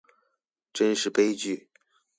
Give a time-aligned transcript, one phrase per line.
[0.73, 1.69] 真是杯具